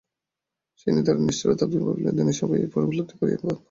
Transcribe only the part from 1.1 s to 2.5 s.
নিষ্ঠুরতার আবির্ভাব বিনোদিনী